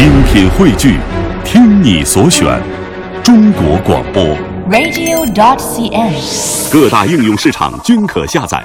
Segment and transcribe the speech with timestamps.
[0.00, 0.96] 精品汇聚，
[1.44, 2.58] 听你所选，
[3.22, 4.24] 中国广播。
[4.70, 6.72] radio.dot.cn，。
[6.72, 8.64] 各大应用市场均可下载。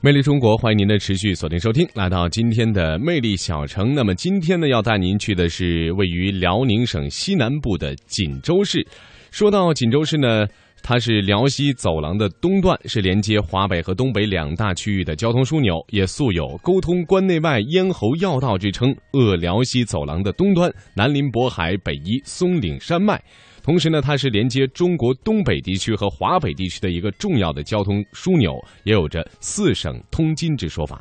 [0.00, 3.94] 魅力中国，欢迎您的持续锁定收听，来到今天的魅力小城。
[3.94, 8.88] 那么今天呢，要带您去的是位于辽宁省西南部的锦州市。
[9.30, 10.46] 说到锦州市呢，
[10.82, 18.94] 它是辽西走廊的东段，是连接华北和东北两大区域的交通枢纽，也素有“沟通关内外、咽喉要道”之称。
[19.12, 23.22] 扼辽西走廊的东端，南临渤海，北依松岭山脉。
[23.62, 31.00] 同时呢，它是连接中国东北地区和华北地区的一个重要的交通枢纽，也有着“四省通津”之说法。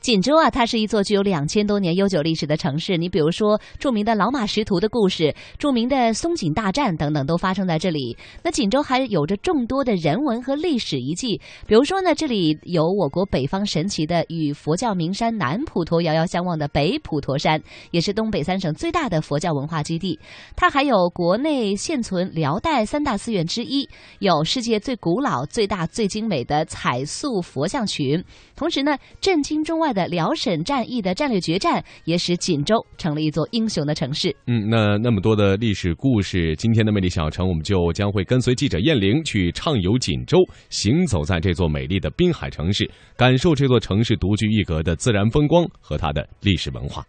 [0.00, 2.96] 锦州啊，它是一座具有两千多年悠久历史的城市。
[2.96, 8.16] 你比如说，著名的老马识途的故事，著名的松锦大战等等，都发生在这里。
[8.42, 20.18] 那锦州还有着众多的人文和历史遗迹，比如说呢，这里有我国北方神奇的与佛教名山南普陀遥遥相望的北普陀山，也是东北三省最大的佛教文化基地。
[20.54, 28.22] 它还有国内现存辽代三大寺院之一，有世界最古老、最大、最精美的彩塑佛像群。
[28.54, 34.28] 同时呢，震惊惊中外的辽沈战役的战略决战，也使锦州成了一座英雄的城市。
[34.46, 40.36] 嗯，那那么多的历史故事，今天的魅力小城，我们就将会跟随记者燕玲去畅游锦州，
[40.68, 47.02] 行走在这座美丽的滨海城市，感受这座城市独具一格的自然风光和它的历史文化。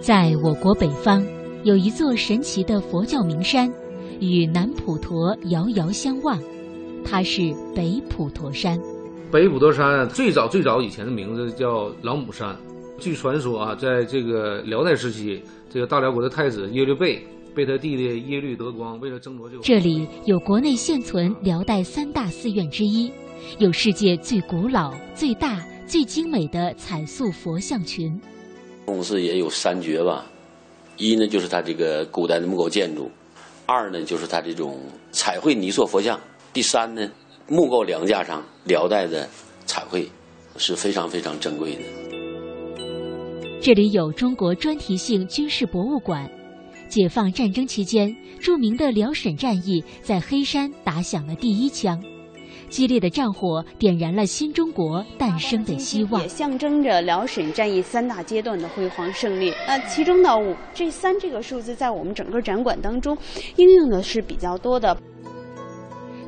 [0.00, 1.24] 在我国北方，
[1.62, 3.72] 有一座神奇的佛教名山，
[4.20, 6.36] 与南普陀遥遥相望，
[7.04, 8.76] 它是北普陀山。
[9.32, 12.54] 北普陀山最早最早以前的名字叫老母山。
[13.00, 23.10] 据传说啊，在这个辽代时期，这个大辽国的太子耶律倍被他弟弟耶律德光为了争夺这个，这里有国内现存辽代三大寺院之一，
[23.58, 28.20] 有世界最古老、最大、最精美的彩塑佛像群。
[28.84, 30.26] 宗寺也有三绝吧，
[30.98, 33.10] 一呢就是它这个古代的木构建筑，
[33.64, 34.78] 二呢就是它这种
[35.10, 36.20] 彩绘泥塑佛像，
[36.52, 37.10] 第三呢
[37.52, 39.28] 木构梁架上辽代的
[39.66, 40.08] 彩绘
[40.56, 41.82] 是非常非常珍贵的。
[43.60, 46.26] 这里有中国专题性军事博物馆。
[46.88, 52.02] 解放战争期间，著名的辽沈战役在黑山打响了第一枪，
[52.70, 56.28] 激烈的战火点燃了新中国诞生的希望也。
[56.28, 59.52] 象征着辽沈战役三大阶段的辉煌胜利。
[59.66, 63.16] 那其中呢，我这三这个数字在我们整个展馆当中
[63.56, 64.96] 应用的是比较多的。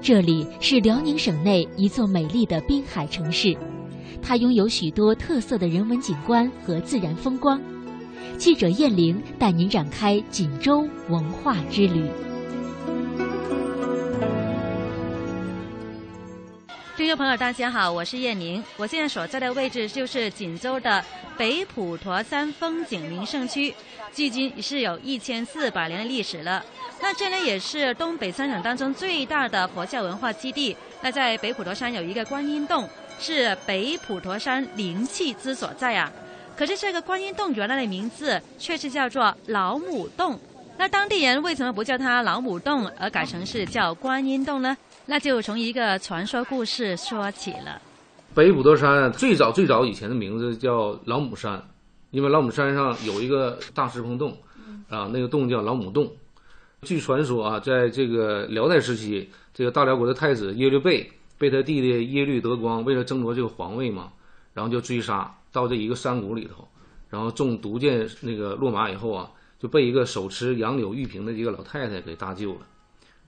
[0.06, 3.56] 这里是辽宁省内一座美丽的滨海城市，
[4.20, 7.58] 它拥有许多特色的人文景观和自然风光。
[8.36, 12.04] 记者燕玲带您展开锦州文化之旅。
[17.04, 18.64] 听众朋友，大家好，我是叶宁。
[18.78, 21.04] 我现在所在的位置就是锦州的
[21.36, 23.74] 北普陀山风景名胜区，
[24.14, 26.64] 距今是有一千四百年的历史了。
[27.02, 30.74] 那这呢也是东北三省当中最大的佛教文化基地。
[31.02, 32.88] 那在北普陀山有一个观音洞，
[33.20, 36.10] 是北普陀山灵气之所在啊。
[36.56, 40.40] 可是这个观音洞原来的名字却是叫做老母洞。
[40.76, 44.76] 那当地人为什么不叫它老母洞，而改成是叫观音洞呢？
[45.06, 47.80] 那就从一个传说故事说起了。
[48.34, 51.62] 北普陀山最早最早以前的名字叫老母山，
[52.10, 54.36] 因为老母山上有一个大石棚洞，
[54.88, 56.10] 啊，那个洞叫老母洞。
[56.82, 64.12] 据传说啊，在这个辽代时期，这个大辽国的太子耶律倍被他弟弟耶律德光为了争夺这个皇位嘛，
[64.52, 66.66] 然后就追杀到这一个山谷里头，
[67.08, 69.30] 然后中毒箭那个落马以后啊，
[69.64, 72.60] 就被一个手持杨柳玉瓶的一个老太太给搭救了。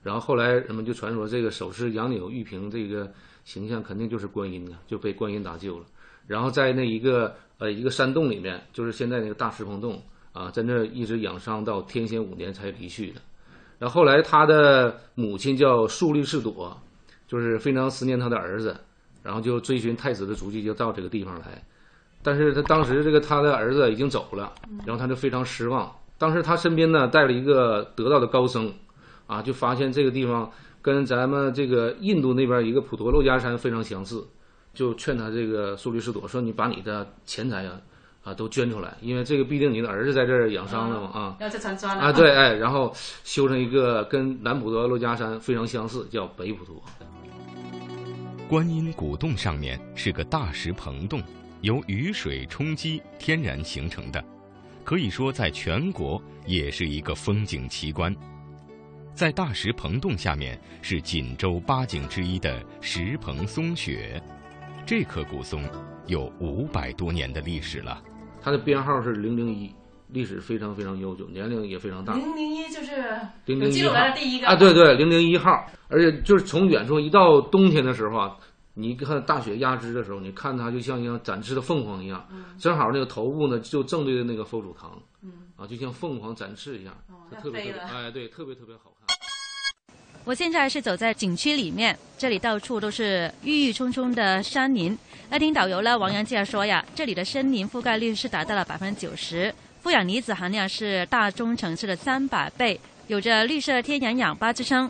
[0.03, 3.11] 然后后来人们就传说这个手持杨柳玉瓶这个
[3.43, 5.85] 形象肯定就是观音啊，就被观音搭救了。
[6.27, 9.99] 然后在那一个呃一个山洞里面，就是现在那个大石棚洞
[10.31, 13.21] 啊，在那一直养伤到天显五年才离去的。
[13.79, 16.79] 然后后来他的母亲叫素律士朵，
[17.27, 18.79] 就是非常思念他的儿子，
[19.23, 21.59] 然后就追寻太子的足迹，就到这个地方来。
[22.21, 24.53] 但是他当时这个他的儿子已经走了，
[24.85, 25.91] 然后他就非常失望。
[26.17, 28.73] 当时他身边呢带了一个得道的高僧。
[29.27, 30.49] 啊，就发现这个地方
[30.81, 34.25] 跟咱们这个印度那边一个普陀珞珈山非常相似，
[34.73, 37.73] 就劝他这个苏律师朵说：“你把你的钱财啊
[38.23, 42.89] 啊都捐出来，因为这个毕竟你的儿子在这儿养伤了嘛啊。”要去参专啊，对，哎，然后
[43.25, 46.81] 修成一个跟南普陀珞珈山非常相似，叫北普陀。
[48.47, 51.21] 观音古洞上面是个大石棚洞，
[51.59, 54.23] 由雨水冲击天然形成的，
[54.87, 58.15] 可以说在全国也是一个风景奇观。
[59.13, 64.23] 在大石棚洞下面是锦州八景之一的石棚松雪，
[64.85, 65.61] 这棵古松
[66.05, 68.01] 有五百多年的历史了。
[68.39, 69.69] 它的编号是零零一，
[70.07, 72.13] 历史非常非常悠久，年龄也非常大。
[72.13, 78.37] 零零一就是零零一号来的第一个啊，对对，零零一号，而且就是从远处一到冬天的时候啊，
[78.79, 82.23] 你看大雪压枝的时候，你看它就像像展翅的凤凰一样，
[82.59, 85.01] 正好那个头部呢就正对着那个佛祖堂，
[85.55, 86.95] 啊，就像凤凰展翅一样，
[87.41, 89.17] 特别特别哎，对，特别特别好看。
[90.25, 94.95] 我现在是走在景区里面，这里到处都是郁郁葱葱的山林。
[95.27, 99.51] 那听导游呢，王阳介绍说呀，这里的森林覆盖率是达到了百分之九十，
[99.81, 104.87] 负氧离子含量是大中城市的三百倍，有着绿色天然氧吧之称。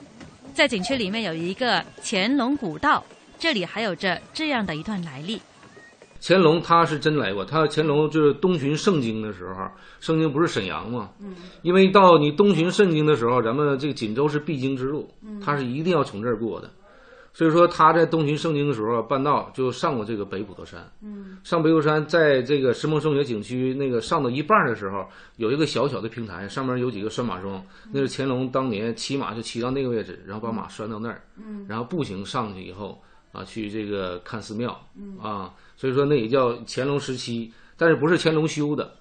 [0.53, 3.01] 在景区里面有一个乾隆古道，
[3.39, 5.41] 这里还有着这样的一段来历。
[6.19, 9.69] 乾隆他是真来过，他乾隆就是东巡盛京的时候，
[9.99, 11.11] 盛京不是沈阳嘛？
[11.19, 15.07] 嗯，因为到你东巡盛京的时候，咱们这个锦州是必经之路，
[15.43, 16.71] 他是一定要从这儿过的，
[17.33, 20.83] 所以说他在东巡盛京的时候，半道就上过这个北普陀山。
[21.03, 32.99] 嗯，上北普陀山，在这个石墨圣学景区那个上到一半的时候，有一个小小的平台，上面有几个拴马桩，那是乾隆当年骑马就骑到那个位置，然后把马拴到那儿，嗯，然后步行上去以后
[33.37, 35.53] 啊，去这个看寺庙，嗯啊。
[35.75, 38.91] 所以说那也叫乾隆时期，但是不是乾隆修的，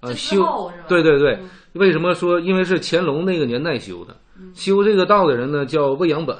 [0.00, 1.38] 啊，修对对对，
[1.72, 2.38] 为什么说？
[2.38, 4.14] 因为是乾隆那个年代修的，
[4.54, 6.36] 修这个道的人呢叫魏阳本，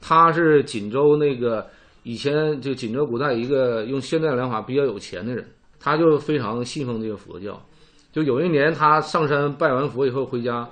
[0.00, 1.64] 他是锦州那个
[2.02, 5.46] 以前就锦州古代一个用现代良法比较有钱的人，
[5.78, 7.60] 他就非常信奉这个佛教。
[8.12, 10.68] 就有一年他上山拜完佛以后回家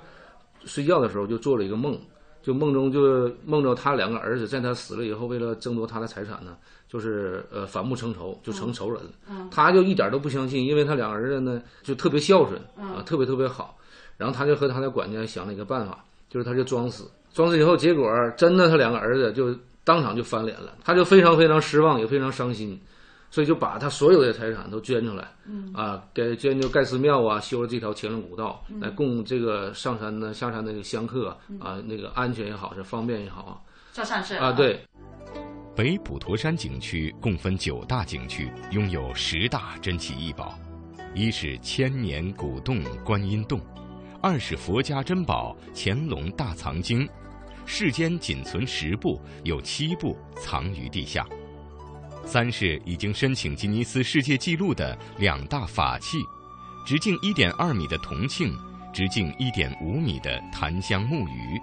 [0.65, 1.97] 睡觉的时候，就做了一个梦，
[2.45, 6.55] 就梦中就梦着他两个儿子在他死了以后，为了争夺他的财产呢。
[6.87, 9.09] 就是呃反目成仇，就成仇人了。
[9.51, 13.75] 他就一点都不相信，因为他两个儿子呢就特别孝顺啊，特别特别好。
[14.17, 17.03] 然后他就和他的管家想了一个办法，就是他就装死，
[17.33, 18.07] 装死以后，结果
[18.37, 19.53] 真的他两个儿子就
[19.83, 22.79] 当场就翻脸了，他就非常非常失望，也非常伤心，
[23.35, 25.27] 所以就把他所有的财产都捐出来，
[25.73, 33.41] 啊，给捐就盖寺庙啊，修了这条乾隆古道，来供这个上山的下山的香客啊，那个安全也好，是方便也好。
[33.41, 33.59] 啊，
[33.91, 34.79] 做善事啊，对。
[35.75, 40.57] 北普陀山景区共分九大景区，拥有十大珍奇异宝：
[41.13, 43.59] 一是千年古洞观音洞，
[44.21, 47.05] 二是佛家珍宝乾隆大藏经，
[47.65, 51.25] 世间仅存十部，有七部藏于地下；
[52.25, 56.17] 三是已经申请吉尼斯世界纪录的两大法器：
[56.85, 58.51] 直径一点二米的铜磬，
[58.91, 61.57] 直径一点五米的檀香木鱼；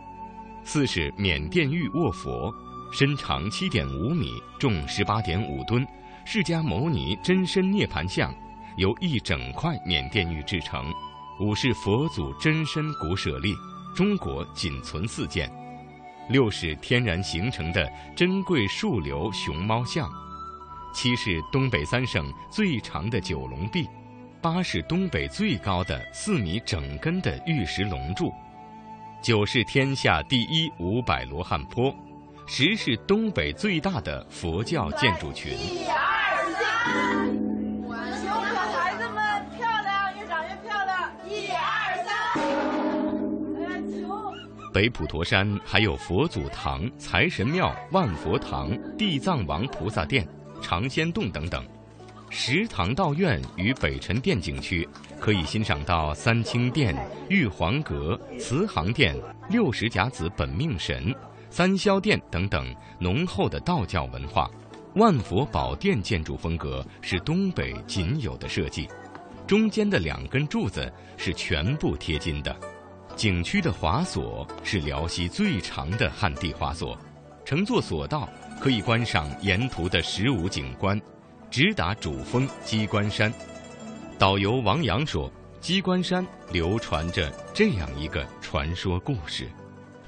[0.65, 2.55] 四是缅甸玉卧佛。
[2.93, 5.87] 身长七点五米，重十八点五吨，
[6.27, 8.33] 释迦牟尼真身涅盘像，
[8.77, 10.85] 由一整块缅甸玉制成。
[11.41, 13.55] 五是佛祖真身骨舍利，
[13.97, 15.51] 中国仅存四件。
[16.29, 20.09] 六是天然形成的珍贵树瘤熊猫像。
[20.93, 23.89] 七是东北三省最长的九龙壁。
[24.41, 28.33] 八是东北最高的四米整根的玉石龙柱。
[29.23, 31.95] 九是天下第一五百罗汉坡。
[32.45, 35.53] 十是东北最大的佛教建筑群。
[35.53, 37.31] 一二三，
[38.21, 41.13] 求求孩子们漂亮，越长越漂亮。
[41.25, 42.13] 一二三，
[43.57, 44.35] 哎呀，求。
[44.73, 50.27] 北普陀山还有佛祖堂、财神庙、万佛堂、地藏王菩萨殿、
[50.63, 51.63] 长仙洞等等。
[52.31, 54.89] 石堂道院与北辰殿景区
[55.21, 56.97] 可以欣赏到三清殿、
[57.29, 59.15] 玉皇阁、慈航殿、
[59.51, 61.15] 六十甲子本命神。
[61.51, 64.51] 三霄殿等等浓厚的道教文化，
[64.95, 68.89] 万佛宝殿建筑风格是东北仅有的设计，
[69.47, 72.57] 中间的两根柱子是全部贴金的。
[73.15, 76.97] 景区的华索是辽西最长的旱地华索，
[77.45, 78.27] 乘坐索道
[78.63, 80.97] 可以观赏沿途的十五景观，
[81.51, 83.33] 直达主峰鸡冠山。
[84.21, 85.29] 导游王阳说，
[85.61, 89.49] 鸡冠山流传着这样一个传说故事。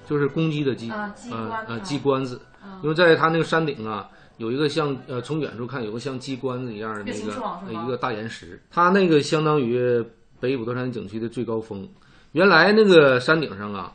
[0.09, 2.41] 就是公鸡的鸡，呃呃鸡冠子，
[2.81, 10.01] 因为在它那个山顶啊，有一个像呃从远处看有个像鸡冠子一样的那个一个大岩石，它那个相当于
[10.39, 11.89] 北普陀山景区的最高峰。
[12.31, 13.93] 原来那个山顶上啊，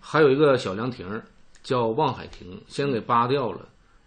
[0.00, 1.22] 还有一个小凉亭，
[1.62, 3.60] 叫望海亭，现在给扒掉了，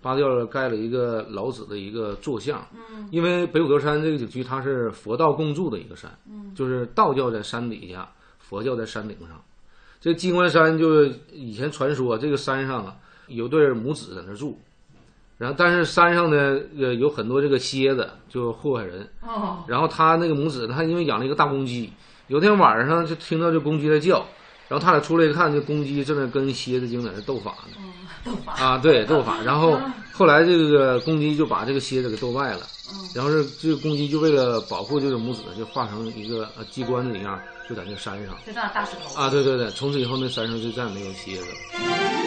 [0.03, 2.61] 扒掉了盖了一个老子的一个坐像。
[3.09, 6.11] 因为北五德山这个景区它是佛道共住的一个山，
[6.53, 8.07] 就是道教在山底下，
[8.39, 9.41] 佛教在山顶上。
[10.01, 12.95] 这金冠山就是以前传说，这个山上啊
[13.27, 14.59] 有对母子在那住，
[15.37, 19.07] 然后但是山上呢呃有很多这个蝎子就祸害人，
[19.65, 21.89] 然后他那个母子他因为养了一个大公鸡，
[22.27, 24.25] 有天晚上就听到这公鸡在叫，
[24.67, 27.77] 然后他俩出来一看，这公鸡正在跟蝎子精在那斗法呢。
[28.23, 29.41] 斗法啊，对，斗法。
[29.43, 29.77] 然后
[30.13, 32.67] 后来这个公鸡就把这个蝎子给斗败了。
[33.13, 38.35] 然后这这个公鸡就为了保护这个母子，就化成一个呃鸡冠子一样，就在那山上。
[38.45, 39.21] 就那大石头。
[39.21, 42.22] 啊，对对对，从此以后那山上就再也没有蝎子了。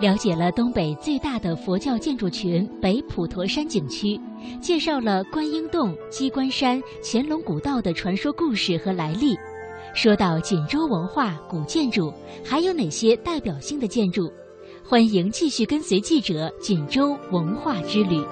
[0.00, 4.18] 了解了东北最大的佛教建筑群北普陀山景区，
[4.58, 9.36] 介绍了观音洞、鸡冠山、乾隆古道的传说故事和来历。
[9.94, 12.10] 说到锦州文化古建筑，
[12.42, 14.32] 还有哪些代表性的建筑？
[14.82, 18.24] 欢迎继续跟随记者锦州文化之旅。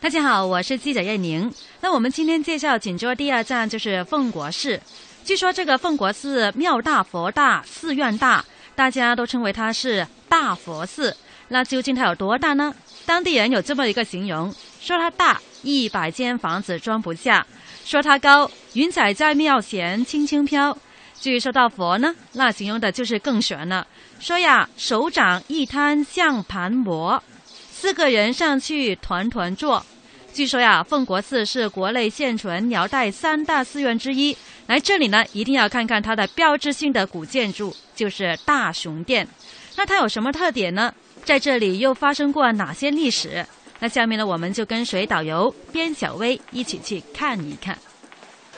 [0.00, 1.48] 大家好，我是记者叶宁。
[1.80, 4.80] 那我们今天介绍锦州第二站就是凤国寺。
[5.24, 11.16] 据说这个凤国寺庙大佛大，寺院大，大家都称为它是大佛寺。
[11.48, 12.74] 那究竟它有多大呢？
[13.06, 17.42] 当地人有这么一个形容，说它大，一百间房子装不下；
[17.86, 20.76] 说它高，云彩在庙前轻轻飘。
[21.18, 23.86] 至于说到佛呢，那形容的就是更玄了，
[24.20, 27.22] 说呀，手掌一摊像盘磨，
[27.72, 29.86] 四个人上去团团坐。
[30.34, 34.36] 据说呀，奉国寺是国内现存辽代三大寺院之一。
[34.66, 39.28] 来这里呢，一定要看看它的标志性的古建筑，就是大雄殿。
[39.76, 40.92] 那它有什么特点呢？
[41.24, 43.46] 在这里又发生过哪些历史？
[43.78, 47.78] 那下面呢，我们就跟随导游边小薇一起去看一看。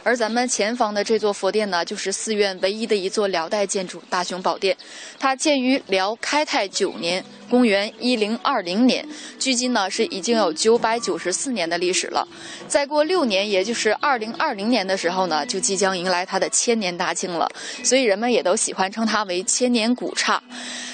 [0.06, 4.76] 而咱们前方的这座佛殿呢，就是寺院唯一的一座辽代建筑——大雄宝殿。
[5.18, 9.04] 它建于辽开泰九年（公元一零二零年），
[9.40, 12.24] 距今呢是已经有九百九十四年的历史了。
[12.68, 17.50] 再过六年，也就是二零二零年的时候呢，就即将迎来它的千年大庆了。
[17.82, 20.40] 所以人们也都喜欢称它为千年古刹。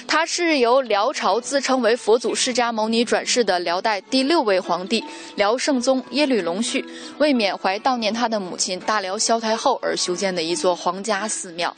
[0.06, 5.02] 它是由辽朝自称为佛祖释迦牟尼转世的辽代第六位皇帝
[5.36, 6.84] 辽圣宗耶律隆绪，
[7.18, 11.74] 为缅怀悼念他的母亲大辽萧太后而修建的一座皇家寺庙。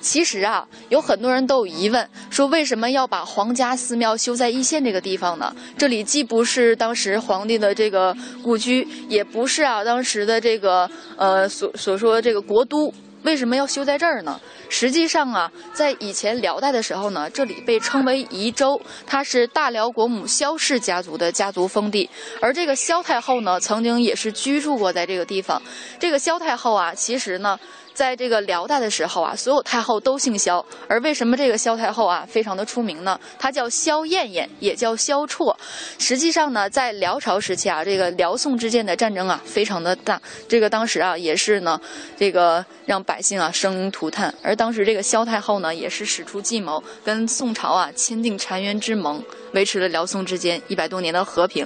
[0.00, 5.54] 其实啊，有很多人都有疑问，说为什么要把皇家寺庙修在易县这个地方呢？
[5.76, 12.92] 这里既不是当时皇帝的这个故居，也不是啊当时的这个呃所所说的这个国都。
[13.24, 14.40] 为什么要修在这儿呢？
[14.68, 22.08] 实际上啊，在以前辽代的时候呢，这里被称为宜州，它是大辽国母萧氏家族的家族封地。
[22.40, 25.60] 而这个萧太后呢，曾经也是居住过在这个地方。
[25.98, 27.58] 这个萧太后啊，其实呢。
[27.94, 30.64] 在这个辽代的时候啊，所有太后都姓萧。
[30.88, 33.18] 而为什么这个萧太后啊非常的出名呢？
[33.38, 35.56] 她叫萧燕燕，也叫萧绰。
[35.98, 40.20] 实际上呢，在辽朝时期啊，这个辽宋之间的战争啊非常的大。
[40.48, 41.80] 这个当时啊也是呢，
[42.16, 44.34] 这个让百姓啊生灵涂炭。
[44.42, 49.22] 而当时这个萧太后呢，也是使出计谋，跟宋朝啊签订澶渊之盟，
[49.52, 51.64] 维持了辽宋之间一百多年的和平。